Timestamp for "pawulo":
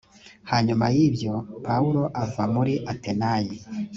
1.65-2.01